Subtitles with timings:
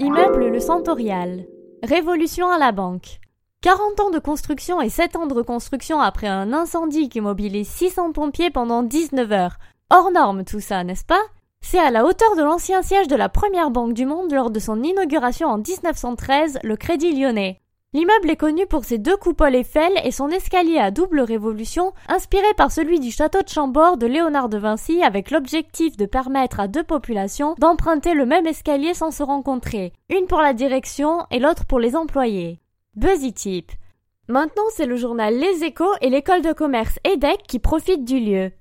[0.00, 1.44] Immeuble Le Centorial.
[1.82, 3.18] Révolution à la banque.
[3.62, 8.12] 40 ans de construction et 7 ans de reconstruction après un incendie qui mobilise 600
[8.12, 9.56] pompiers pendant 19 heures.
[9.90, 11.22] Hors norme tout ça, n'est-ce pas?
[11.62, 14.60] C'est à la hauteur de l'ancien siège de la première banque du monde lors de
[14.60, 17.60] son inauguration en 1913, le Crédit Lyonnais.
[17.94, 22.52] L'immeuble est connu pour ses deux coupoles Eiffel et son escalier à double révolution, inspiré
[22.54, 26.68] par celui du château de Chambord de Léonard de Vinci avec l'objectif de permettre à
[26.68, 31.64] deux populations d'emprunter le même escalier sans se rencontrer, une pour la direction et l'autre
[31.64, 32.60] pour les employés.
[32.94, 33.72] Buzzy Tip.
[34.28, 38.52] Maintenant, c'est le journal Les Échos et l'école de commerce EDEC qui profitent du lieu.